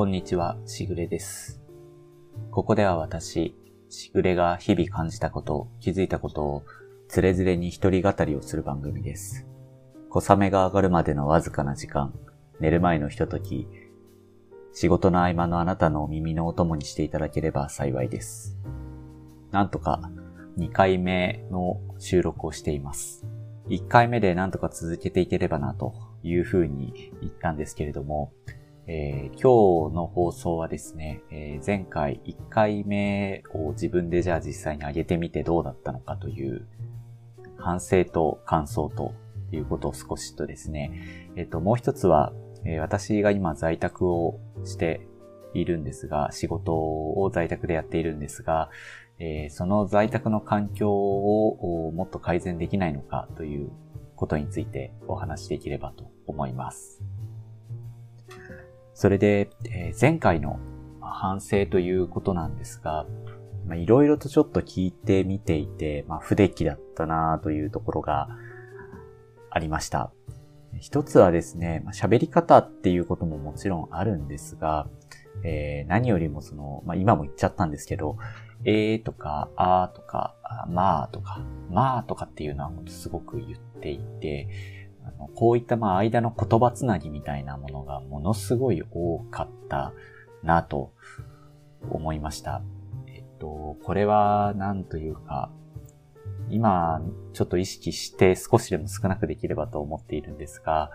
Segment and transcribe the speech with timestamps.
[0.00, 1.60] こんにちは、しぐれです。
[2.50, 3.54] ここでは私、
[3.90, 6.62] しぐれが日々感じたこと、気づいたことを、
[7.06, 9.46] つれづれに一人語りをする番組です。
[10.08, 12.14] 小雨が上がるまでのわずかな時間、
[12.60, 13.68] 寝る前のひととき、
[14.72, 18.56] 仕事の合間のあなたのお耳のお供にしていただければ幸いです。
[19.50, 20.10] なんとか
[20.56, 23.26] 2回目の収録をしています。
[23.68, 28.32] 1回目でなんとか続けていければなというふうに言ったんですけれども、
[28.86, 36.66] えー、今日の放送はですね、えー、前回1回目を自分でじゃあ実際に上げてみてどうだったのかという
[37.58, 39.14] 反省と感想と
[39.52, 42.32] いうことを少しとですね、えっ、ー、と、もう一つは、
[42.64, 45.06] え私が今在宅をして
[45.54, 48.70] いるんですが、仕事を在宅でやっているんですが、
[49.18, 53.70] えその在宅の環境をもっと改善できないのかという
[54.16, 57.02] ことについてお話しできればと思います。
[59.00, 60.60] それで、えー、前回の
[61.00, 63.06] 反省ということなんですが、
[63.74, 68.28] いろいろとちょっと聞いてみていて、まあ、不出来だったなというところが
[69.48, 70.12] ありました。
[70.80, 74.86] 一つはですね、喋、まあ、り方っていうことももちろんあるんですが、
[75.44, 78.18] えー、何よりもその、まあ、今も言っちゃったんですけど、
[78.66, 80.36] えーとか、あーとか、
[80.68, 81.40] まあとか、
[81.70, 84.46] まあとかっていうのはすごく言っていて、
[85.04, 89.92] あのこういったまあ間の言葉つなぎみたいなものがものすごい多かった
[90.42, 90.92] なと
[91.90, 92.62] 思いました。
[93.06, 95.50] えっと、これは何というか、
[96.48, 97.00] 今
[97.32, 100.90] ちょっと意識して少しでも少なくできればと思っているんですが、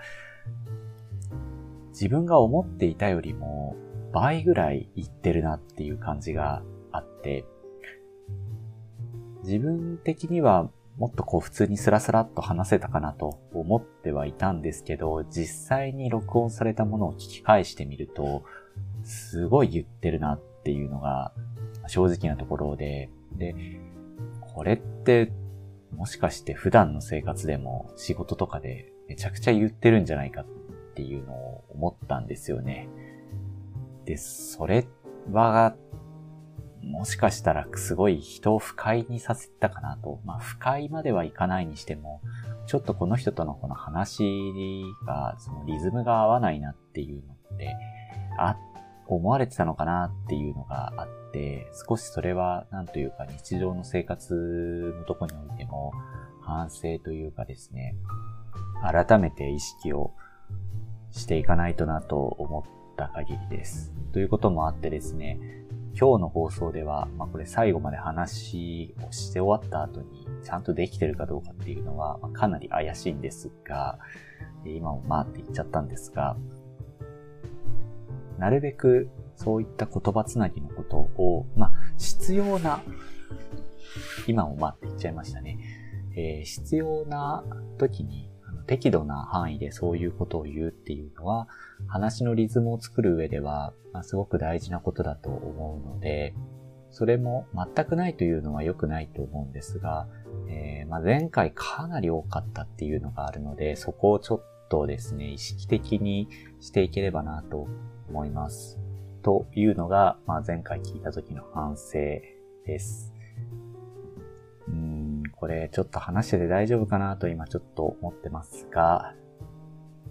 [1.90, 3.76] 自分が思っていたよりも
[4.14, 6.62] 倍ぐらい言ってるなっていう感じが
[6.92, 7.46] あって、
[9.44, 18.44] 自分的にはもっとこう普通にスラスラっと話せたかなと思ってはいたんですけど、実際に録音されたものを聞き返してみると、
[19.04, 21.34] すごい言ってるなっていうのが
[21.88, 23.56] 正直なところで、で、
[24.54, 25.32] これって
[25.94, 30.46] もしかして普段の生活でも仕事とかでめちゃくちゃ言ってるんじゃないかっ
[30.96, 32.88] ていうのを思ったんですよね。
[34.06, 34.88] で、それ
[35.32, 35.76] は
[36.86, 40.20] もしかしたらすごい人を不快にさせたかなと。
[40.24, 42.22] まあ不快まではいかないにしても、
[42.68, 47.76] ちょっとこの人とのこの話が、そのリズムが合わないなっていうのって、
[48.38, 48.58] あ、
[49.08, 55.92] 思われてたのかなっていうのがあって、少しそれはなんというか日常の生活のとこにおいても
[56.42, 57.96] 反省というかですね、
[58.82, 60.14] 改めて意識を
[61.12, 63.94] していかないとなと思った限りです。
[64.12, 65.65] ということもあってですね、
[65.98, 73.98] 今日の放送では、まあ、これ最後まで話をして終わった後にちゃんとできてるかどうかっていうのは、まあ、かなり怪しいんですが、
[74.66, 76.36] 今もまあって言っちゃったんですが、
[78.38, 82.84] なるべくそういった言葉つなぎのことを、まあ、必要な、
[84.28, 85.60] 今もまあって言っちゃいましたね。
[86.18, 87.44] えー、必要な
[87.78, 88.35] 時に
[88.68, 91.48] 適度な範囲でそういうことを言うっていうのは、
[91.88, 96.34] 話のリズムを作る上では、まあ、すごく大事なことだと思うので、
[96.92, 100.08] それも全くないというのは良くないと思うんですが、
[100.48, 106.30] えー、まあ、前回かなり多かったっていうのがあるので、そこをちょっとですね、意識的に
[106.62, 107.68] していければなと
[108.10, 108.80] 思います。
[109.24, 112.00] というのが、まあ、前回聞いた時の反省
[112.66, 113.12] です。
[114.68, 114.74] うー
[115.32, 119.14] これちょっと話してて大丈夫かなと今ちょっと思ってますが、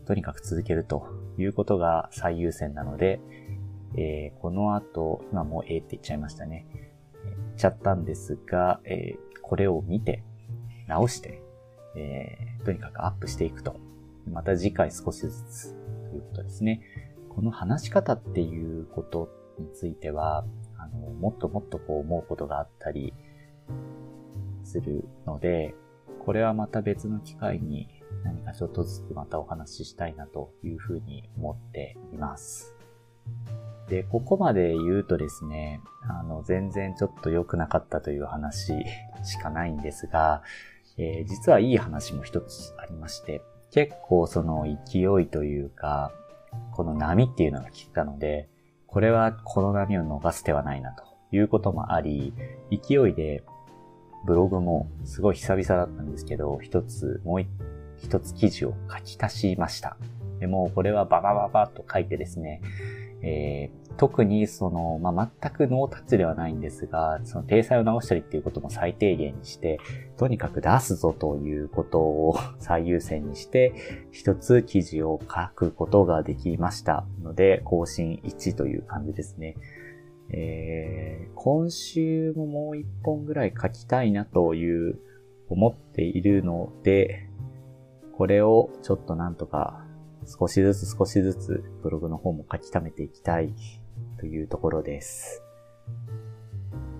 [0.06, 1.06] とにかく続けると
[1.38, 3.20] いうことが最優先なので、
[3.96, 6.66] えー、この後、今もうええって言っちゃいましたね。
[7.24, 10.24] 言っちゃったんですが、えー、これを見て、
[10.86, 11.42] 直して、
[11.96, 13.76] えー、とにかくアップしていくと。
[14.30, 15.74] また次回少しずつ
[16.10, 16.82] ということですね。
[17.28, 19.28] この話し方っていうこと
[19.58, 20.44] については、
[20.78, 23.14] あの、もっともっとこう思うことがあったり
[24.64, 25.74] するので、
[26.24, 27.88] これはまた別の機会に
[28.24, 32.74] 何かちょっとずつまたお話ししたいなというふうに思っています。
[33.88, 38.72] で、ここまで言うとですね、あの、全然ちょっと良くなかったという話
[39.22, 40.42] しかないんですが、
[40.96, 46.12] えー、実はいい話も一つありまして、結構その勢いというか、
[46.72, 48.48] この波っていうのが聞いたので、
[48.86, 51.02] これはこの波を逃す手はないなと
[51.32, 52.32] いうこともあり、
[52.70, 53.42] 勢いで
[54.26, 57.46] ブログもすごい久々だったんですけど、一つ、もう
[57.98, 59.96] 一つ記事を書き足しました。
[60.40, 62.60] でもこれはババババッと書いてですね、
[63.22, 69.80] えー、特にその、まあ、全くノータッチではないんですが、その体裁を直したりっていうことも最低限にして、
[70.18, 73.72] とにかく出すぞということを最優先にして、
[74.12, 79.56] 一つ記事を書くことができましたので、更新1という感じですね。
[80.30, 84.98] えー、今週ももう一本ぐらい書きたいなという
[85.48, 87.28] 思っているので、
[88.16, 89.84] これをちょっとなんとか
[90.26, 93.54] 少しずつ少しずつブログの方も書き溜めていきたい
[94.18, 95.42] というところです。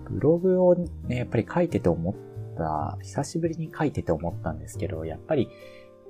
[0.09, 2.15] ブログをね、やっぱり書いてて思っ
[2.55, 5.49] た、久しぶりに書いてて思ったんですけど、やっぱり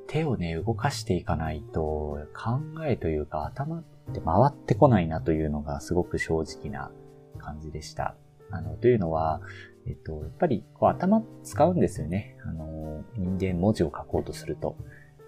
[0.07, 3.83] 手をね、動かしていかないと考えというか頭っ
[4.13, 6.91] て回ってこないなというのがすごく正直な
[7.45, 8.15] 感じでした。
[8.51, 9.41] あの、というのは、
[9.87, 12.37] えっと、やっぱりこう頭使うんですよね。
[12.43, 14.75] あの、人間文字を書こうとすると。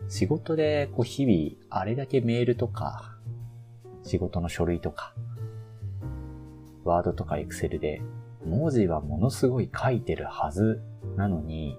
[0.10, 3.18] 仕事でこう日々あれだけメールとか、
[4.04, 5.14] 仕事の書類とか、
[6.84, 8.02] ワードとかエクセルで
[8.46, 10.82] 文字はものすごい書いてるはず
[11.18, 11.78] なのに、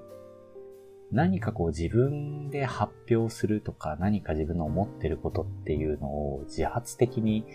[1.11, 7.47] 何かこう自分で発表するとか何か自分の思ってることっていうのを自発的に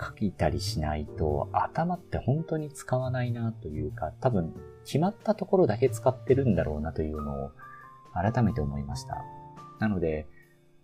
[0.00, 4.54] 書いたりしないと頭って本当に使わないなというか多分
[4.84, 7.50] 決まったところだけ使ってるんだろうなというのを
[8.14, 9.24] 改めて思いました。
[9.78, 10.26] なので、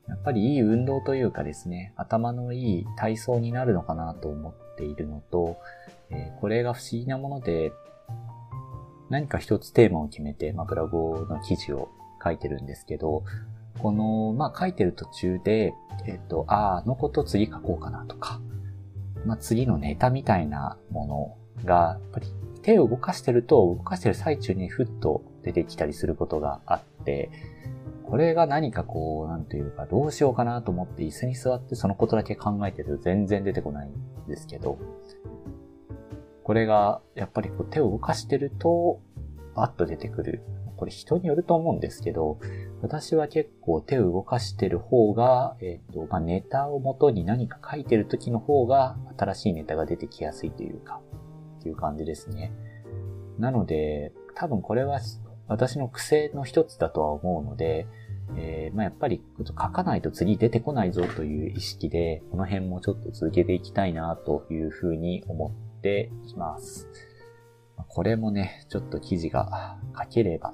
[0.08, 5.56] やっぱりいい運動というかですね、頭のいい体操になるのかなと思っているのと、
[6.10, 7.72] えー、これが不思議なもので、
[9.10, 11.88] 何か一つテーマを決めて、まあ、ブログの記事を
[12.22, 13.24] 書いてるんですけど、
[13.80, 15.74] この、まあ、書いてる途中で、
[16.06, 18.40] えっ、ー、と、ああ、のこと次書こうかなとか、
[19.26, 22.26] まあ、次のネタみたいなものが、やっぱり
[22.62, 27.30] 手を動かしてると、動かしてる最中にふっと出てきたりすることがあって、
[28.04, 34.78] これが何かこう、なんというか、どうしようかなと思って椅子に座ってそのことだけ考えてると全然出てこないんですけど、
[36.44, 39.00] これが、やっぱりこう手を動かしてると、
[39.56, 40.42] バッと出てくる。
[40.76, 42.38] これ人によると思うんですけど、
[42.86, 51.00] 私は結構手を動かしてる方が、えっ、ー、と、まあ、ネタを元に何か書いてる時の方が新しいネタが出てきやすいというか、
[51.58, 52.52] っていう感じですね。
[53.40, 55.00] なので、多分これは
[55.48, 57.88] 私の癖の一つだとは思うので、
[58.36, 66.88] えー、まあ、やっぱり書かないと次出てこないぞという意識で、この辺もちょっと続けていきたいなというふうに思っています。
[67.88, 70.52] これもね、ちょっと記事が書ければ、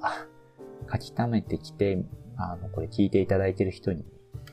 [0.91, 2.03] 書き溜めてきて、
[2.37, 4.03] あの、これ聞いていただいている人に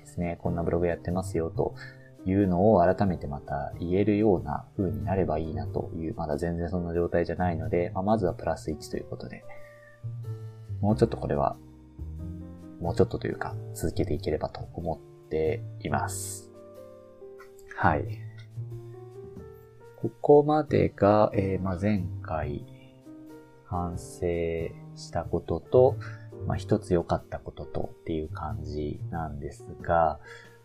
[0.01, 1.75] ですね、こんなブログやってますよと
[2.27, 9.45] いうのを改めてまた言えるような風になればいいなという、まだ全然そんな状態じゃないので、まあ、まずはプラス1ということで、
[10.81, 11.57] もうちょっとこれは、
[12.81, 16.51] もうちょっとというか、続けていければと思っています。
[17.77, 18.05] はい。
[20.01, 22.65] ここまでが、えー、まあ、前回
[23.67, 24.27] 反省
[24.97, 25.97] したことと、
[26.47, 30.19] まあ、一つ良かったこととっていう感じなんですが、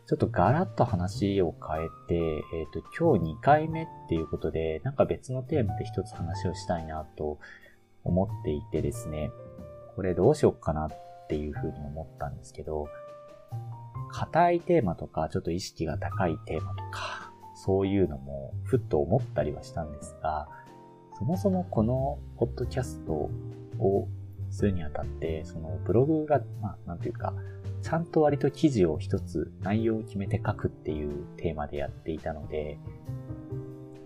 [0.07, 2.15] ちょっとガラッと話を変えて、
[2.53, 7.39] えっ、ー、と、今日2回目っていうことで、なんか別のテーマで一つ話をしたいなと
[8.03, 9.31] 思っていてですね、
[9.95, 12.87] これどうしよっかなっていうふうに思ったんですけど、
[14.11, 20.47] 硬いテーマとか、ちょっと意識が高いテーマとか、そういうのもふっと思ったりはしたんですが、
[21.17, 23.13] そもそもこのポッドキャスト
[23.79, 24.07] を
[24.49, 27.33] するにあたって、そのブログが、まあ、なんていうか、
[27.81, 32.79] ちゃんと割と記事を一つ内容を決めて書くっていうテーマでやっていたので、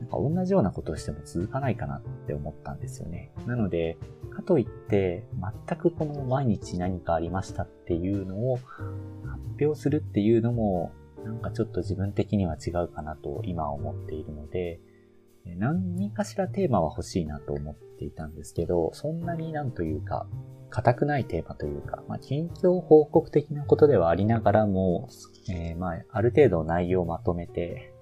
[0.02, 3.32] なんか同じようなことをしても続かないかなって思ったんですよね。
[3.46, 3.98] なので、
[4.32, 5.26] かといって、
[5.68, 10.92] 全くこの毎日何かありましたっていうのを発表するっていうのも、
[11.24, 14.80] なんかちょっと自分的には違うかなと今思っているので、
[15.46, 20.28] 何かしらテーマは欲しいなと思っていたんですけど、そんなになんというか、
[20.70, 25.10] 硬くないテーマというか、まあ、近況報告的なことではありながらも、
[25.50, 27.94] えー、まあ、ある程度内容をまとめて、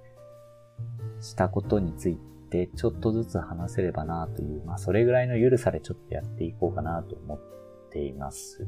[1.22, 2.17] したことについ
[2.51, 7.39] てちょっとずつ話せればなという、まあそれぐらいの緩さでちょっとやっていこうかなと思っ
[7.91, 8.67] ています。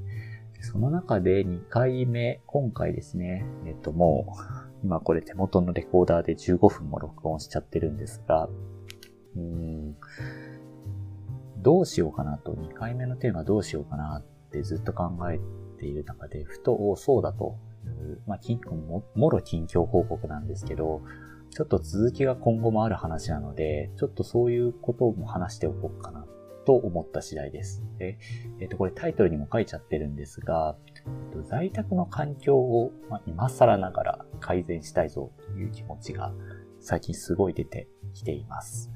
[0.61, 8.49] その中で2回目、今回ですね、えっともう、今これ手元のレコーダーで15分も録音しちゃってるんですが、
[9.35, 9.95] うん、
[11.57, 15.39] どうしようかなと、2回目のテーマどうしようかなってずっと考え
[15.77, 17.57] ている中で、ふと、おそうだと。
[17.85, 21.01] いうまあ、近も、もろ近況報告なんですけど、
[21.49, 26.25] ちょっと続きが今後もある話なので、ちょっとそういうことも話しておこうかな
[26.65, 27.83] と思った次第です。
[27.97, 28.17] で、
[28.59, 36.33] えっ、ー、と、これタイトルにも書いちゃってるんですが、えー、と在宅の環境を、まあ、今更ながら改善したいぞという気持ちが
[36.79, 38.91] 最近すごい出てきています。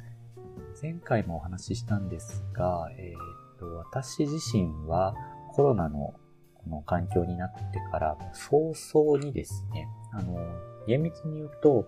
[0.81, 5.15] 前回もお話ししたんですが、えー、と私自身は
[5.53, 6.13] コロナの
[6.55, 10.39] この環境になってから早々にですね、あの、
[10.87, 11.87] 厳密に言うと、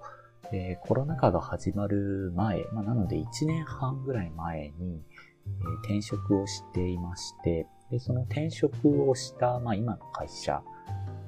[0.52, 5.02] えー、コロナ禍が始まる前、まあ、なので1年半ぐらい前に、
[5.48, 5.52] え、
[5.84, 10.62] 転職をしていまして、で、その転職をした、まあ、今の会社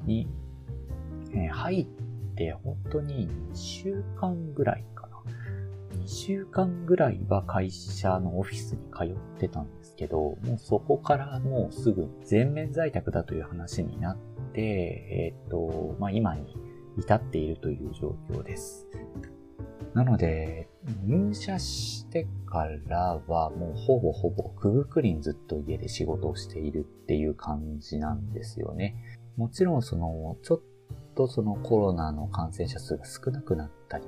[0.06, 0.28] に、
[1.34, 1.86] え、入っ
[2.36, 5.18] て本当に2週間ぐらいかな。
[6.02, 14.18] 2週間ぐらいは会社のオフィスに通ってたんですけど、もうそこからもうすぐ全面在宅だという話になっ
[14.54, 16.56] て、えっ、と、まあ、今に
[16.98, 18.88] 至っているという状況です。
[19.94, 28.96] なので、えっ入社してからはもうほぼほぼくぐくりんずっと家で仕事をしているっていう感じなんですよね。
[29.36, 30.62] もちろんその、ちょっ
[31.16, 34.06] とそのコロナの感染者数が少なくなったり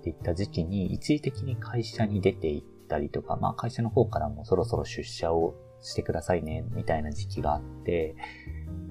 [0.00, 8.16] っていった時期に一時的に会社に出て行ったりとか、まあ会社の方からもそろそろ出社をしてくださいね、みたいな時期があって、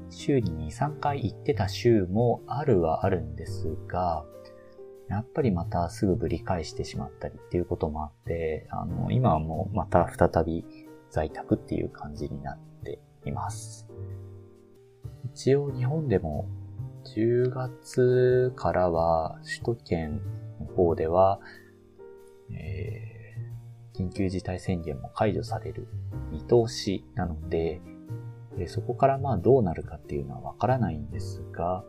[0.09, 4.25] 週に2、3回行ってた週もあるはあるんですが、
[5.09, 10.65] やっぱりまたすぐぶり返してしまったりっていうこともあって、あの、今はもうまた再び
[11.11, 13.87] 在宅っていう感じになっています。
[15.33, 16.47] 一応日本でも
[17.15, 20.21] 10月からは首都圏
[20.59, 21.39] の方では、
[22.51, 25.87] えー、緊急事態宣言も解除される
[26.31, 27.81] 見通しなので、
[28.67, 31.83] そこからまあどうなるかっていうのはわからないんですが、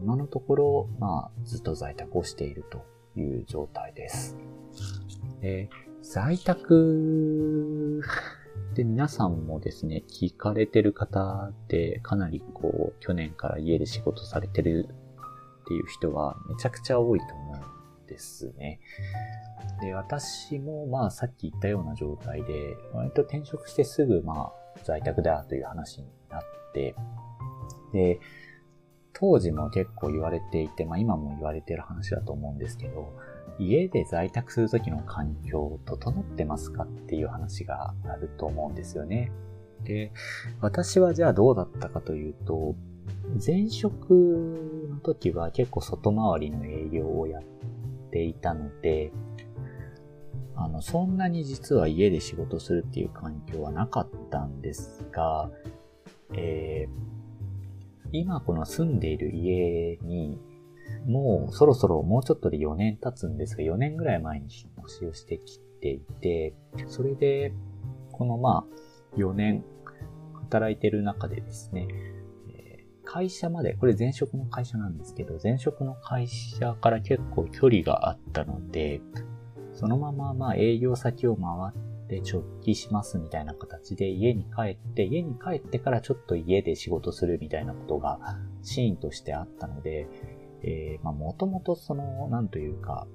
[0.00, 2.84] 今のところ、まあ、ずっと在宅をしていると
[3.16, 4.36] いう状態です。
[5.40, 5.68] で
[6.02, 8.02] 在宅
[8.74, 14.88] で皆さんもですね、聞かれてる方でかなりこう、去年から家で仕事されてる
[15.62, 18.80] っていう人はめちゃくちゃ多いと思うんですね。
[19.80, 26.94] で、私もまあさっき言ったような状態で、割と転職してすぐまあ在宅だという話になって、
[27.92, 28.18] で、
[29.22, 33.12] 当時も結構言われていて、まあ今も言われてる話だと思うんですけど、
[33.60, 39.30] 家で在宅するときの環境整ってますかっていう話があると思うんですよね。
[39.84, 40.12] で、
[40.60, 42.74] 私はじゃあどうだったかというと、
[43.46, 44.10] 前職
[44.90, 47.42] の時は結構外回りの営業をやっ
[48.10, 49.12] ていたので、
[50.56, 55.48] あの、そんなに実は家で仕事するっていう環境はなかったんですが、
[56.34, 57.21] えー、
[58.12, 60.38] 今この住んでいる家に、
[61.06, 66.54] もうそろそろもうちょっとで4年経つんですが、4年ぐらい前に引っ越しをしてきていて、
[66.86, 67.52] それで、
[68.12, 68.66] このま
[69.14, 69.64] あ、4年
[70.34, 71.88] 働いてる中でですね、
[73.04, 79.00] 会社まで、これ前職の会社なんですけど、前職の会社から結構距離があったので、
[79.74, 88.18] そのまままあ営業先を回って直帰しますみたいな形で家に帰って、家に帰ってからちょっと家で仕事するみたいなことが
[88.62, 90.08] シーンとしてあったので、
[90.62, 93.06] えー、まあもともとその、なんというか、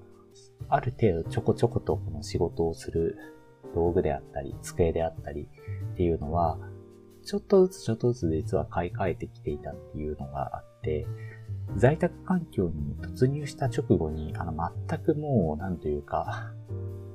[0.69, 3.17] ある程度ちょこちょことこの仕事をする
[3.73, 5.47] 道具であったり、机であったり
[5.93, 6.57] っていうのは、
[7.23, 11.05] ちょっとずつちょっとずつ実は買い替えてきていたっていうのがあって、
[11.75, 14.53] 在宅環境に突入した直後に、あの、
[14.87, 16.53] 全くもう、なんというか、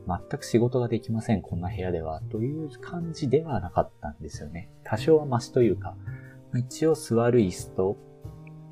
[0.07, 4.69] 全く仕事ができません、こんな部屋では、という感じではなかったんですよね。
[4.85, 5.97] 多少はマシというか、
[6.57, 7.97] 一応座る椅子と、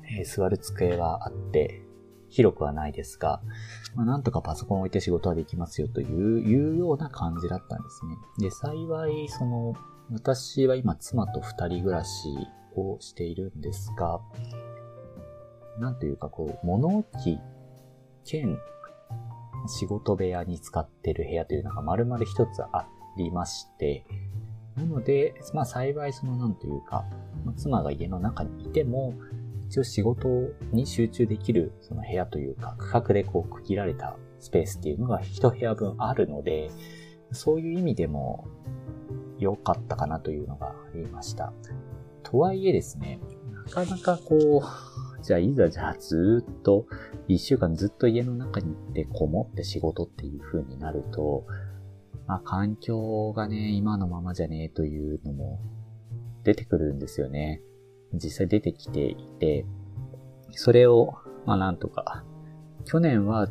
[0.03, 1.81] えー、座る机はあって、
[2.31, 3.41] 広くはないですが、
[3.93, 8.17] まあ、なんとかパソコンを置いて仕事はできますよという、いうような感じだったんですね。
[8.39, 9.73] で、幸い、その、
[10.11, 12.29] 私は今妻と二人暮らし
[12.75, 14.21] をしているんですが、
[15.79, 17.37] なんというかこう、物置
[18.23, 18.57] 兼
[19.67, 22.87] 仕事部屋に使ってる部屋というのが丸々一つあ
[23.17, 24.05] りまして、
[24.75, 27.05] なので、まあ幸いそのなんというか、
[27.57, 29.13] 妻が家の中にいても、
[29.67, 30.27] 一応仕事
[30.71, 36.71] に集中できるその部屋というか、区画でこう区切られたスペースっていうのが一部屋分あるので、
[37.31, 38.47] そういう意味でも
[39.39, 41.53] 良かったかなというのがありました。
[42.23, 43.19] とはいえですね、
[43.65, 44.90] なかなかこう、
[45.21, 46.87] じゃあいざじゃあずっと、
[47.27, 51.45] 一週間ずっと家の中に行ってこもって仕事っていう風になると、
[52.27, 55.59] まあ環境がね、今のままじゃねえというのも
[56.43, 57.61] 出てくるんですよね。
[58.13, 59.65] 実際出てきていて、
[60.51, 61.13] それを、
[61.45, 62.23] まあなんとか、
[62.85, 63.47] 去年は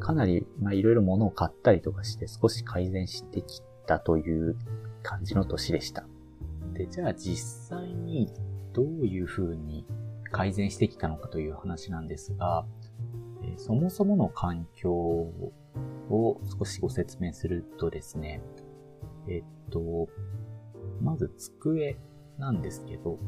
[0.00, 4.56] かなり、まあいろいろ物を買ったりとかして少し改善してきたという
[5.02, 6.04] 感じの年でした。
[6.74, 8.28] で、じゃあ実際に
[8.72, 9.86] どういう風に
[10.32, 12.64] 改善してきたのかという話なんですが、
[13.44, 18.42] えそもそもの環境を少しご説明するとですね、
[19.28, 20.08] えっと、
[21.00, 21.98] まず机
[22.38, 23.18] なんですけど、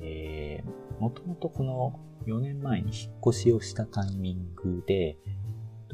[0.00, 5.16] えー、もともとこの4年前に引っ越しをしたタイミングで、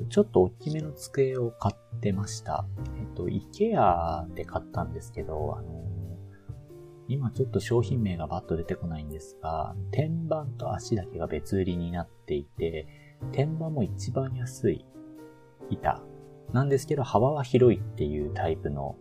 [0.08, 2.64] ちょっと大きめの机を買ってました。
[2.98, 5.81] えっと、IKEA で買ったんですけど、あの
[7.12, 12.86] 今ちょっと商品名がバッと出てこないんですが、天板と足だけが別売りになっていて、
[13.32, 14.84] 天板も一番安い
[15.70, 16.02] 板
[16.52, 18.96] なんですけど、幅は広いっていうタイプの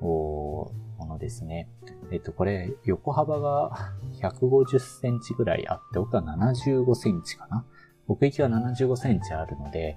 [0.00, 1.68] ものですね。
[2.10, 7.64] えっと、これ、横幅が150センチぐらいあって、奥は75センチかな。
[8.08, 9.96] 奥行きは75センチあるので、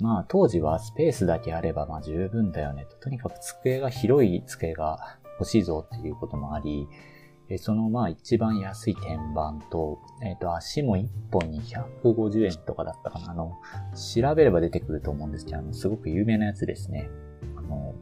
[0.00, 2.96] まあ当時はスペースだけあればまあ十分だよねと。
[2.96, 6.88] とにかく机が広い机が欲しいぞっていうこともあり、
[7.56, 13.30] そのまあ一番安い天板と、えっ、ー、と足も1本に150円とかだったかな。
[13.30, 13.58] あの、
[13.94, 17.08] 調べれば出てくると思うんですけど、あの、すごく有名なやつですね。
[17.56, 17.94] あの、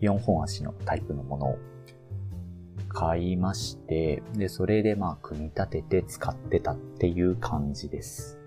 [0.00, 1.58] 4本足のタイプのものを
[2.88, 8.38] 買いまして、で、それでまあ組み立てて使ってたっていう感じです。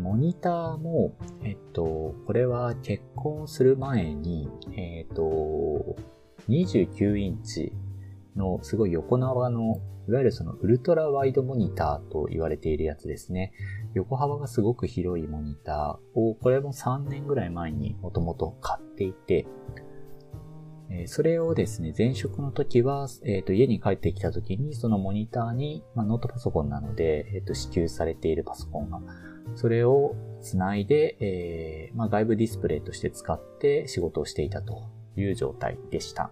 [0.00, 5.96] モニターも、えっと、これは結婚する前に、えっと、
[6.48, 7.72] 29インチ
[8.36, 13.52] のすごい横長の、いわゆるそのウルトラワイドモニターと言われているやつですね。
[13.94, 19.46] 横幅がすごく広いモニターを、これも3年ぐらい前にもともと買っていて、
[21.06, 29.00] それをですね、前職の時は、えっ、ー、と、家に帰ってきた時に、そのモニターに、まあ、ノートパソコンなので、えっ、ー、と、支給されているパソコンが、
[29.56, 36.30] それを繋いで、えー、まあ、外部ディスプレイとして使って仕事をしていたという状態でした。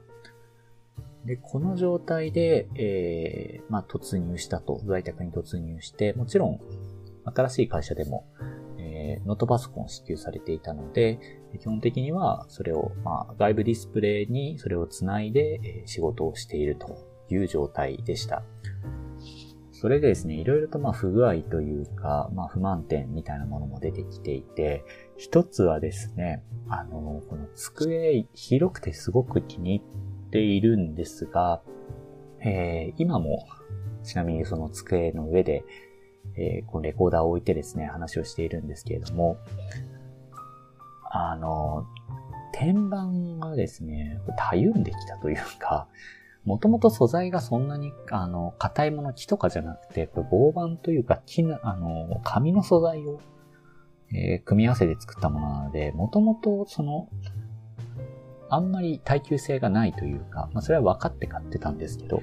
[1.24, 6.60] で、この状態で、えー、まあ、突入したと、在宅に突入して、もちろん、
[7.24, 8.26] 新しい会社でも、
[8.78, 11.18] えー、ノートパソコンを支給されていたので、
[11.58, 16.98] 基本的にはそれを、まあ、外部ディスプレイにそれをつないで、え、仕事をしていると
[17.30, 18.42] いう状態でした。
[19.72, 24.84] それでですね、いろいろとま不具合というか、まあ不満点みたいなものも出てきていて、
[25.16, 31.62] 一つはですね、あの、この机広くてすごく気に入っているんですが、
[32.40, 33.46] えー、今も
[34.02, 35.64] ちなみにその机の上で、
[36.36, 39.38] えー、このレコーダーを置いてですね、話をしているんですけれども、
[41.10, 41.86] あの、
[42.52, 45.88] 天板がですね、たゆんできたというか、
[46.44, 53.20] もともと素材がそんなに、あの、硬いもの、木とかじゃなくて、これ合板というか、木の、あの、紙の素材を、
[54.12, 57.08] えー、組み合わせて作ったものなので、もともとその、
[58.48, 62.22] あんまり耐久性がないというか、まあ、それは分かって買ってたんですけど、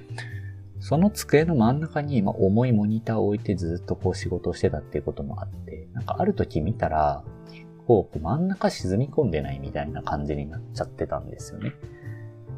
[0.80, 11.74] その机の真ん中に、まあ、重いモニターを置いてずっとこう仕事をしてたっていうこともあって、なんかある時見たら、結構真ん中沈み込んでないみたいな感じになっちゃってたんですよね。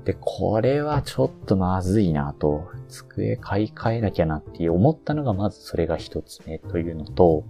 [0.06, 7.44] で、これはちょっとまずいなと、机買い替えなきゃなって思ったのがまずそれが一つ目というのと、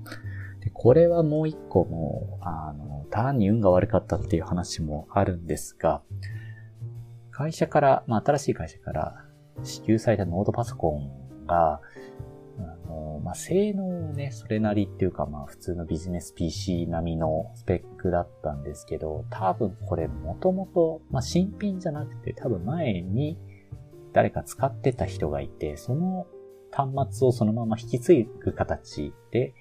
[0.63, 6.02] でこれはもう一個も、あの、単に運が悪かったっていう話もあるんですが、
[7.32, 9.26] 会社から、まあ新しい会社から
[9.63, 11.82] 支給されたノートパソコンが、
[12.60, 23.38] あの、まあ、性能はね、それなりっていうか、まあ、普通のビジネス PC 並みのスペックだったんですけど、多分これもともと、まあ、新品じゃなくて、多分前に
[24.13, 26.26] 誰か使ってた人がいて、その
[26.71, 29.54] 端末をそのまま引き継ぐ形で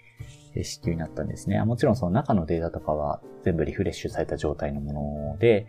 [0.62, 1.62] 支給になったんですね。
[1.64, 5.66] もちろんその中のデータとかは全部リフレッシュされた状態のもので、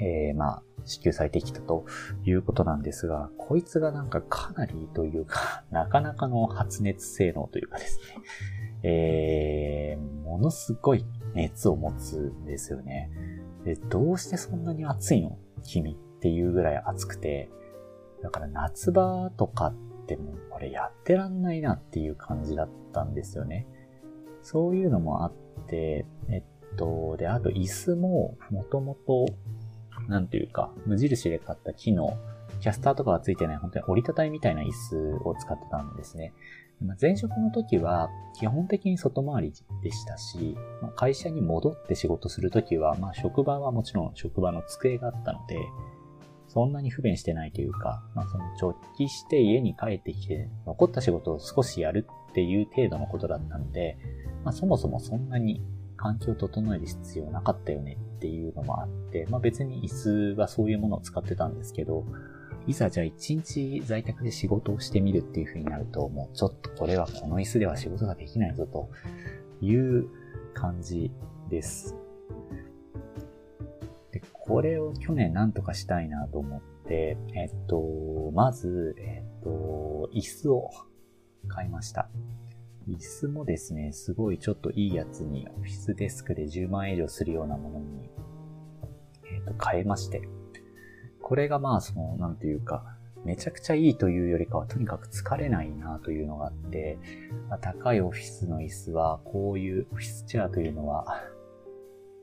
[0.00, 1.84] えー、まあ、支給されてきたと
[2.24, 8.00] いうことなんですが、こいつがなんかかなりというか、 なかなかの発熱性能というかです
[8.82, 13.10] ね、えー、ものすごい熱を持つんですよね。
[13.64, 15.38] で、どうしてそんなに暑いの？
[15.62, 17.48] 君っていうぐらい暑くて、
[18.22, 19.74] だから夏場とかっ
[20.06, 23.66] てもうこれやってらんないなっていう感じだったんですよね。
[24.42, 25.32] そういうのもあっ
[25.68, 29.26] て、えっと、で、あと椅子ももともと
[30.08, 32.16] なんていうか、無印で買った木の
[32.60, 36.32] キャスターとかがついてない本当に折りたたみみたいな椅子を使ってたんですね。
[37.00, 39.52] 前職の時は基本的に外回り
[39.82, 45.58] でしたし、まあ会社に戻って仕事する時は、まあ職場はもちろん職場の机があったので、
[46.48, 53.96] そんなに不便してないというか、まあその直帰して家に帰ってきて残った仕事を少しやるっていう程度のことだったので、
[54.44, 55.60] まあそもそもそんなに
[55.96, 62.04] 環境を整える必要なかったよねっていうのもあって、まあ別に椅子はそういうものを使ってたんですけど、
[62.66, 68.90] いざじゃあ一日在宅で仕事をしてみるっていう風になると、もうちょっとこれはこの椅子では仕事ができないぞと
[69.60, 70.08] いう
[70.54, 71.10] 感じ
[71.48, 71.96] です。
[74.12, 80.70] でこれを去年なんとかしたいなと思って、えっと、まず、えっと、椅子を
[81.48, 82.08] 買いました。
[82.88, 88.10] 椅子もですね、すごいちょっといいやつに、オフィスデスクで10万円以上するようなものに、
[89.34, 90.22] えっと、変えまして。
[91.20, 96.98] これがまあ、その、なんていうか、めちゃくちゃいいというよりかはとにかく疲れないなというのがあって、
[97.60, 101.22] 高いオフィスの椅子は、こういうオフィスチェアというのは、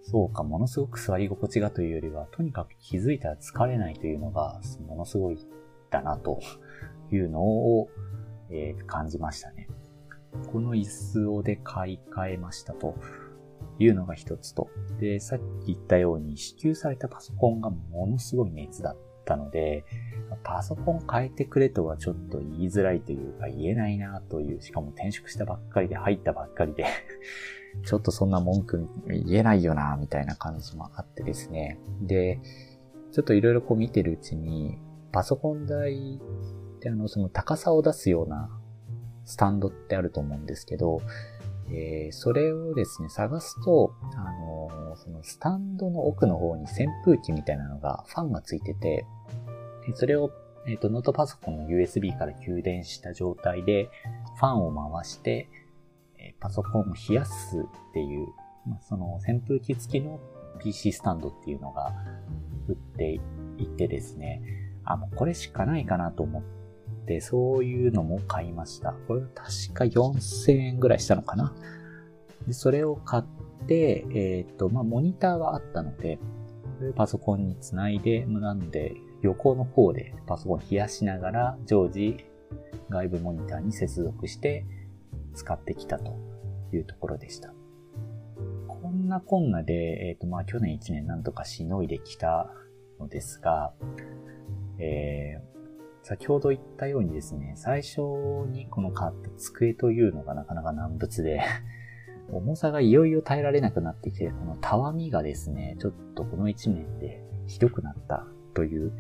[0.02, 5.38] そうか、ものすごく座り心地がというよりは、とにかく気づいたら疲れないというのが、ものすごい
[5.90, 6.42] だなと
[7.12, 7.90] いうのを、
[8.50, 9.70] えー、感じましたね。
[10.52, 12.96] この椅子をで買い替えましたと
[13.80, 14.70] いうのが一つと。
[15.00, 19.86] で、さっき言ったように支給されたパソコンがものすごい熱だったので、
[20.44, 26.86] パソコン変えてくれとはちょっと言いづらいというか言えないなという、しかも転職したばっかりで入ったばっかりで
[27.86, 31.80] ちょっとそんな文句言えないよなみたいな感じもあってですね。
[32.02, 32.40] で、
[33.12, 34.78] ちょっといろいろこう見てるうちに、
[35.12, 36.20] パソコン台
[36.78, 38.59] ってあの、その高さを出すような
[39.30, 41.02] スタンドってあると思うんですけど、
[41.72, 49.06] えー、それをですね、探すと、あのー、そのスタンドの奥の方に扇風機みたいなのが、ファンがついてて、
[49.94, 50.32] それを、
[50.66, 53.92] えっ、ー、と、ノートパソコンの USB から給電した状態で、
[54.40, 55.48] ファンを回して、
[56.18, 58.30] えパソコンを冷やすっていう、
[58.68, 60.20] まあ、その扇風機付きの
[60.60, 61.94] PC スタンドっていうのが
[62.68, 63.22] 売って
[63.60, 64.42] いてですね、
[64.86, 66.59] あ、もうこれしかないかなと思って、
[67.20, 68.94] そういうのも買いました。
[69.08, 71.54] これは確か4000円ぐらいしたのかな。
[72.48, 73.24] で、それを買っ
[73.68, 76.20] て、えっ、ー、と、まあ、モニターがあったので、
[76.96, 82.26] パソコンにつないで、なんで、横の方でパソコン冷やしながら、常時
[82.90, 84.66] 外部モニターに接続して
[85.34, 86.18] 使ってきたと
[86.74, 87.54] いうところでした。
[88.68, 89.74] こんなこんなで、
[90.10, 92.50] えっ、ー、と、まあ、去年1年なんとかしのいできた
[93.00, 93.74] のですが、
[94.80, 95.49] えー、
[96.10, 98.02] 先ほど言ったようにですね、最初
[98.50, 101.40] にこの買った机というのがなかなか難物で
[102.34, 108.92] 重さがいよいよ耐えられなくなってきて、このたわみがですね、ちょっとこの1年でひどくなったという、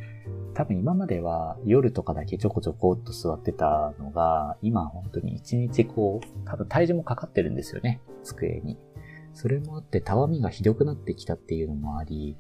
[0.53, 8.77] 多分今までは夜とかだけちょこちょこっと座ってたのが、今本当に1日こう、多分体重もかかってるんですよね、机に。
[9.33, 12.37] それもあってたわみがひどくなってきたっていうのもあり、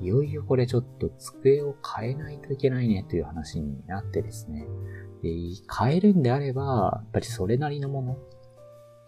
[0.00, 4.66] いよいよこれちょっと机を変えないといけないねという話になってですね。
[5.22, 5.30] で
[5.78, 8.18] 変えるんであれば、やっぱりそれなりのもの。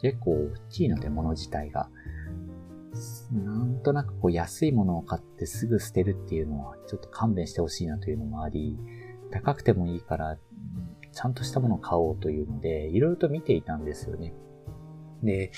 [0.00, 1.88] 結構大きいので、物自体が。
[3.32, 8.78] なんとなくこう安いものを買ってすぐ捨てるっていうのはちょっと勘弁してほしいなというのもあり、
[9.30, 10.38] 高くてもいいから、
[11.12, 14.34] ちゃんとしたものを買おうというので、いろいろと見ていたんですよね。
[15.22, 15.50] で、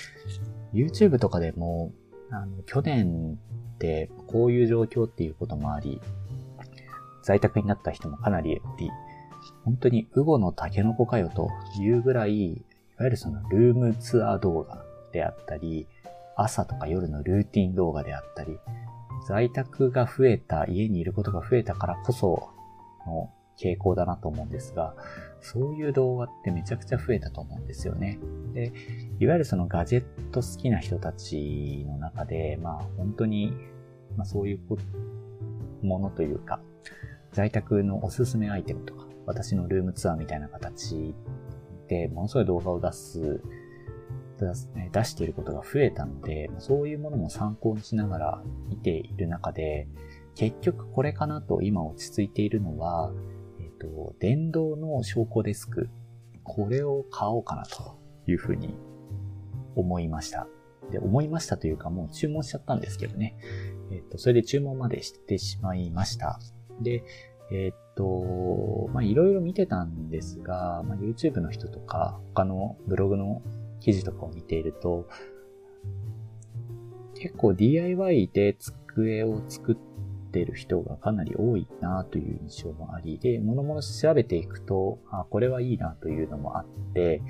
[0.73, 1.91] YouTube とかでも、
[2.31, 3.37] あの、去年
[3.75, 6.01] ってこういう状況っていうこともあり、
[7.23, 8.91] 在宅になった人もかなりいり、
[9.63, 11.49] 本当にウゴのタケノコかよと
[11.79, 12.63] いうぐらい、い
[12.97, 15.87] わゆるそのルームツアー動画であったり、
[16.35, 18.59] 朝とか夜のルーティン動画であったり、
[19.27, 22.49] 在宅が増えた、家にいることが増えたからこそ
[23.05, 24.95] の傾向だなと思うんですが、
[25.41, 28.19] そういう動画ってめちゃくちゃ増えたと思うんですよね。
[28.53, 28.73] で、
[29.19, 33.53] いわゆるそのガジェット好きな人たちの中で、まあ本当に、
[34.15, 34.59] まあそういう
[35.85, 36.61] ものというか、
[37.31, 41.13] 在宅のおすすめアイテムとか、私のルームツアーみたいな形
[41.87, 43.41] で、ものすごい動画を出す、
[44.39, 49.87] 出していることが増えたので、そういうものも参考にしながら見ている中で、
[50.35, 53.11] 結局これかなと今落ち着いているのは、
[53.79, 55.89] と、電動の証拠デスク、
[56.43, 58.75] これを買おうかなというふうに
[59.75, 60.47] 思いました。
[60.91, 63.37] で、思いましたというかもう注文しちゃったんですけどね。
[63.91, 66.39] えっ、と、それで注文までしてしまいました。
[66.81, 67.03] で、
[67.51, 73.41] えっ、と、まあ、いろいろ見てたんですが、まあ、YouTube の人とか、他のブログの
[73.79, 75.07] 記事とかを見ていると、
[77.15, 79.75] 結構 DIY で机を作っ
[80.37, 87.23] ってる人がかなり多いなという印象もあり、で、物々調べていくと、あ、これはいいなというのもあって、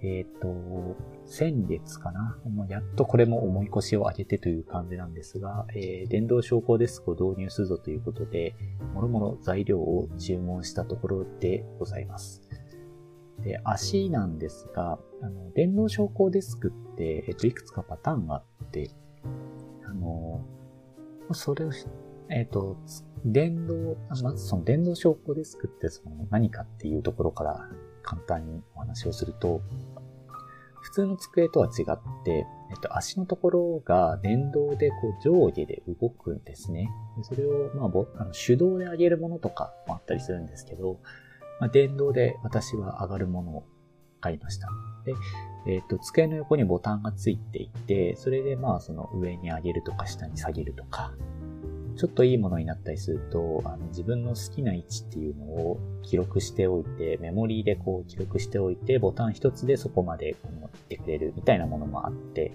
[0.00, 0.96] えっ、ー、と、
[1.26, 2.38] 先月かな？
[2.44, 8.54] もうやっとこれも重い腰を上げてという感じなんですが、えー、電動昇降デスクを導入するぞということで、
[8.94, 12.42] もろもろ材料を注文したところでございます。
[13.42, 18.90] で、足なんですが、あの、電動昇降デスクって、えっと、いくつかパターンがあって、
[19.86, 20.40] あの、
[21.32, 21.70] それを
[22.30, 22.76] えっ、ー、と、
[23.24, 27.68] 電動、まずその電動昇降デスクってその何かっていうところから
[28.02, 29.62] 簡単にお話をすると、
[30.82, 36.90] 普通の机とは違って、えっと、足のところが電動でこう上下で動くんですね。
[37.16, 41.00] でそれを、まあ、ぼあの手動で上げるものとかもあったりするんですけど、
[41.58, 43.64] まあ、電動で私は上がるものを
[44.20, 44.68] 買いました。
[45.06, 45.14] で、
[45.66, 51.14] えっ、と、机の横にボタンがついていて、それでまあその上に上げるとか下に下げるとか、
[51.96, 62.52] ちょっといいものになったりすると、あの自分の好きな位置っていうのを記録しておいて、メモリーでこう記録しておいて、ボタン一つでそこまで持ってくれるみたいなものもあって、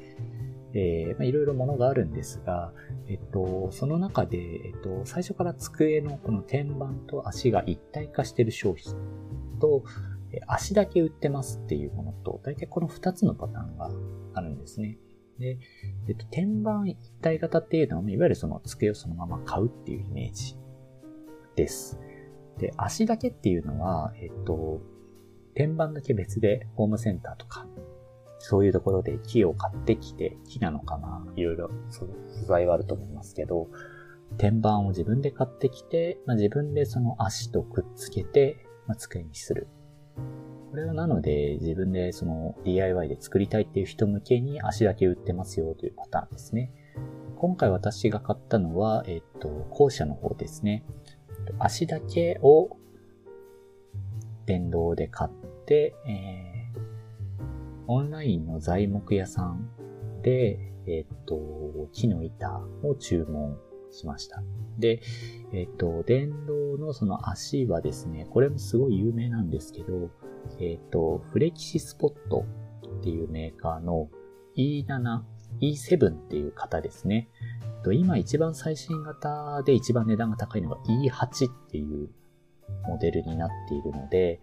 [0.74, 2.72] えー、まあ、いろいろものがあるんですが、
[3.08, 8.94] えっと、その中で、えっと、最初から机のこの天板と足が一体化している商品
[9.60, 9.84] と、
[10.48, 13.90] 足だけ売ってますっていうものと、大体この2つのパターンが
[14.36, 14.98] あるんですね。
[15.40, 15.58] で、
[16.08, 20.56] えっと、天板一体型っていうのは、いわゆるその机をそのまま買うっていうイメージ
[21.56, 22.00] です。
[22.58, 24.82] で、足だけっていうのは、えっと、
[25.56, 27.66] 天板だけ別でホームセンターとか、
[28.40, 32.08] そういうところで木を買ってきて、木なのかないろいろ素
[32.46, 33.68] 材はあると思いますけど、
[34.38, 39.68] 天板を自分で買ってきて、まあ、自分でその足とくっつけて、まあ、机にする。
[40.70, 46.72] これはなので自分でその DIY で作りたいっていう人向けに足だけ売ってますよというパターンですね。
[47.38, 50.84] 今回私が買ったのは、えっと、後者の方ですね。
[51.58, 52.78] 足だけを
[54.46, 55.32] 電動で買っ
[55.66, 56.82] て、えー、
[57.88, 59.70] オンラインの材木屋さん
[60.22, 61.40] で、えっと、
[61.94, 63.58] 木の板を注文
[63.92, 64.42] しました。
[64.78, 65.02] で、
[65.54, 70.10] えっと、電動のその足はですね、これもすごい有名なんですけど、
[70.60, 72.46] えっ、と、フレキシスポット
[73.00, 74.10] っていうメーカーの
[74.56, 75.22] E7、
[75.62, 77.30] E7 っていう型ですね。
[77.92, 82.10] 今一番最新型で一番値段が高いのが E8 っていう
[82.88, 84.42] モデルになっているので、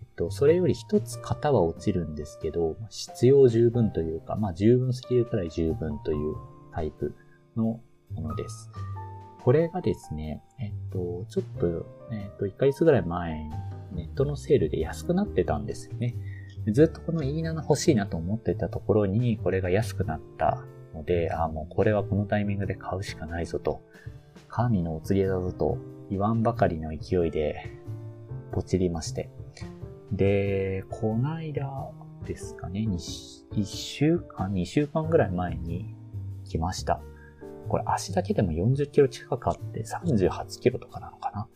[0.00, 6.34] えっと、それより一つ型は落ちるんですけど、必要十分というか、まあ十分すぎるくらい十分という
[6.72, 7.14] タイプ
[7.56, 7.80] の
[8.14, 8.70] ものです。
[9.42, 13.50] これがですね、えっと、ちょっと、えっと、1ヶ月ぐらい前
[13.92, 16.14] ネットのセールで安くなってたんですよね。
[16.70, 23.82] ずっとこの E7 欲しいなと思ってたところに、これが安くなったので、ああ、もうこれはこのタイミングで買うしかないぞと、
[24.48, 27.72] 神のお告げだぞと言わんばかりの勢いで、
[28.52, 29.30] ポチりまして。
[30.12, 31.90] で、こないだ
[32.24, 35.96] ですかね、1週間、2週間ぐらい前に
[36.44, 37.00] 来ました。
[37.68, 41.48] これ足だけでも40キロ近くあって38キロとかなのかな。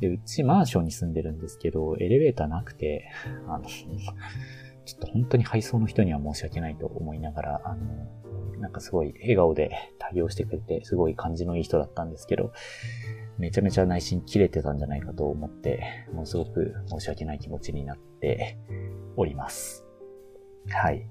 [0.00, 3.10] で、うちマンションに住んでるんですけど、エレベーターなくて、
[3.48, 3.64] あの、
[4.84, 12.52] ちょっと本当に配送の人には申し訳ないと思いながら、あの、なんかすごい笑顔で対応してくれて、すごい感じのいい人だったんですけど、
[13.38, 18.58] めちゃめちゃ内心切れてたんじゃないかと思って、ものすごく申し訳ない気持ちになって
[19.16, 19.86] おります。
[20.68, 21.08] はい。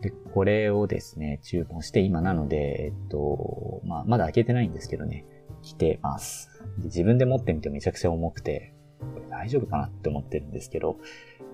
[0.00, 5.24] で、これをですね、注文して、今なので、えっと、まあ、まだ開けてないんですけどね、
[5.62, 6.48] 来てます。
[6.78, 10.96] 自分で持ってみてめちゃくちゃ重くて、これ大丈夫かなって思ってるんですけど、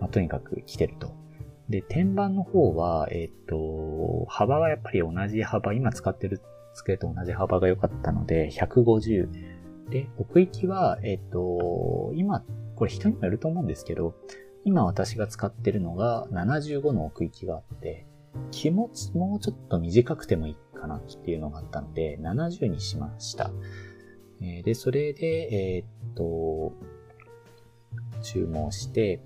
[0.00, 1.14] まあ、とにかく来てると。
[1.68, 6.40] で、天板の方は、えっ、と、幅はやっぱり同じ幅、今使ってる
[6.74, 9.28] 机と同じ幅が良かったので、150。
[9.90, 12.44] で、奥行きは、えっ、と、今、
[12.76, 14.14] これ人にもよると思うんですけど、
[14.64, 18.06] 今私が使ってるのが75の奥行きがあって、
[18.50, 23.50] 気持ちもうちょっと短くてもいいかなっていうのがあったので、70にしました。
[24.40, 26.72] えで、それで、えー、っと、
[28.22, 29.20] 注文して、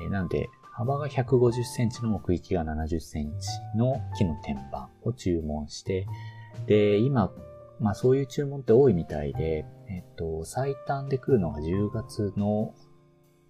[0.00, 6.06] えなので、幅が150センチの奥行きが70センチの木の天板を注文して、
[6.66, 7.32] で、今、
[7.80, 12.74] まあそういう注文って多いみたいで、えっと、最短で来るのが10月の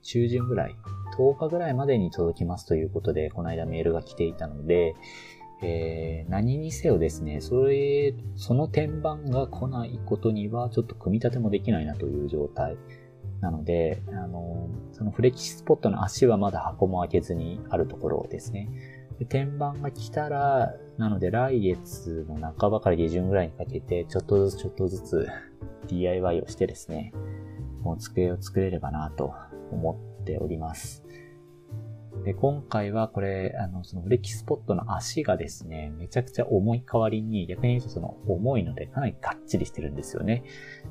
[0.03, 0.77] 中旬ぐらい、
[1.19, 4.95] 10日ぐらいまでに届きますということで、この間メールが来ていたので、
[5.61, 12.77] えー、何にせよですね、それ、その天板が来ないことには、ちょっと組み立てもできないなという状態。
[13.41, 18.69] なので、あの、そのフレキシスポットの足はまだ箱も開けずにあるところですね。
[19.19, 25.29] で天板が来たら、なので来月の半ばから下旬ぐらいにかけて、ちょっとずつちょっとずつ
[25.89, 27.13] DIY をしてですね、
[27.83, 29.35] もう机を作れればなと
[29.73, 31.05] 思っております。
[32.25, 40.45] で、今回はこれ、あの、そのブレキスポットの足がですね、めちゃくちゃ重い代わりに、逆に言うとその重いのでかなりがっちりしてるんですよね。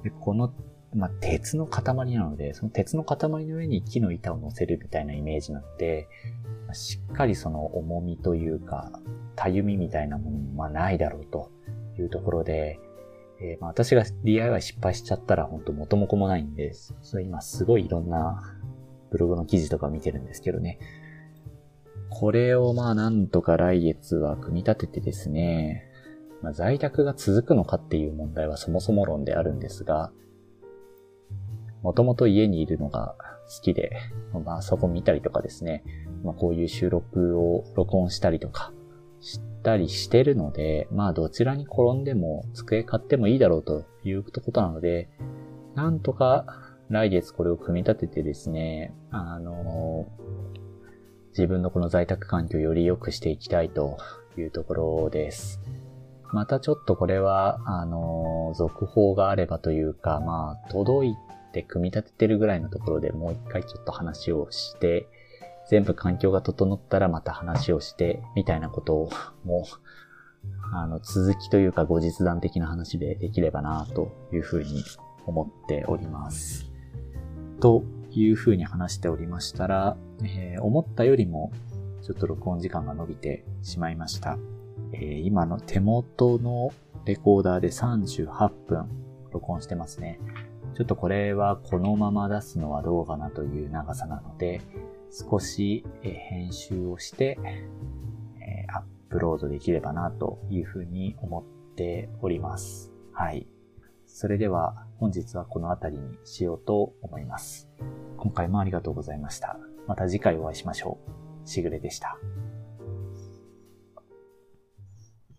[0.04, 0.54] で、この、
[0.94, 1.84] まあ、鉄の塊
[2.16, 6.08] なので、その鉄の塊の上に木の板を乗せるみたいなイメージなので、
[6.74, 8.92] しっかりその重みというか、
[9.36, 11.52] たゆみみたいなものもまあないだろうと
[12.00, 12.80] いうところで、
[13.40, 16.96] えー、まあ私が DIY 失敗しちゃったら本当元も子もないんです。
[17.02, 18.42] それ今すごいいろんな
[19.12, 20.80] ブログの記事とか見てるんですけどね。
[22.10, 25.84] これをまあなんとか来月は組み立ててですね、
[26.42, 30.12] まあ、在宅が続くのかっていう問題はそもそも論であるんですが、
[31.84, 33.16] もともと家にいるのが
[33.56, 33.92] 好きで、
[34.46, 35.84] まあそこ見たりとかですね、
[36.24, 38.72] まあこういう収録を録音したりとか
[39.20, 45.10] したりしてるので、まあどちらに転んでも机買ってもいいだろうということなので、
[45.76, 46.46] なんとか
[46.90, 50.08] 来月これを組み立ててですね、あの、
[51.38, 54.00] 自分のこの在宅環境をより良くしていきたいと
[54.38, 55.62] いうところです。
[56.34, 61.16] またちょっとこれは、あの、続報があればというか、まあ、届い
[61.54, 65.08] て組み立ててるぐらいのところでもう一回ちょっと話をして、
[65.70, 69.10] 全部環境が整ったらまた話をして、みたいなことを、
[69.46, 69.64] もう、
[70.74, 74.84] あの、続きというか後日談的な話でできればなというふうに
[75.28, 76.66] 思っております。
[77.60, 81.52] というふうに話しておりましたら、えー、思ったよりも
[82.02, 84.38] ちょっと録音時間が伸びてしまいました。
[84.94, 86.72] えー、今の手元の
[87.06, 88.90] レコーダーで38分
[89.32, 90.20] 録音してますね。
[90.76, 94.62] ちょっとこれはこのまま出すのはどうかなという長さなので、
[95.12, 97.40] 少し編集をして
[98.48, 102.92] え、アップロードできればなというふうに思っております。
[103.12, 103.48] はい。
[104.06, 107.70] それでは本日はこの辺りにしようと思います。
[108.18, 109.58] 今回もありがとうございました。
[109.88, 110.98] また次回お会いしましょ
[111.46, 111.48] う。
[111.48, 112.18] しぐれでした。